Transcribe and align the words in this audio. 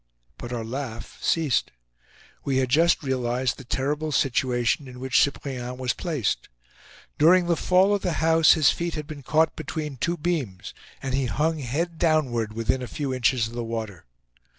But 0.39 0.51
our 0.51 0.65
laugh 0.65 1.19
ceased. 1.21 1.69
We 2.43 2.57
had 2.57 2.69
just 2.69 3.03
realized 3.03 3.57
the 3.59 3.63
terrible 3.63 4.11
situation 4.11 4.87
in 4.87 4.99
which 4.99 5.21
Cyprien 5.23 5.77
was 5.77 5.93
placed. 5.93 6.49
During 7.19 7.45
the 7.45 7.55
fall 7.55 7.93
of 7.93 8.01
the 8.01 8.13
house 8.13 8.53
his 8.53 8.71
feet 8.71 8.95
had 8.95 9.05
been 9.05 9.21
caught 9.21 9.55
between 9.55 9.97
two 9.97 10.17
beams, 10.17 10.73
and 11.03 11.13
he 11.13 11.27
hung 11.27 11.59
head 11.59 11.99
downward 11.99 12.53
within 12.53 12.81
a 12.81 12.87
few 12.87 13.13
inches 13.13 13.45
of 13.47 13.53
the 13.53 13.63
water. 13.63 14.05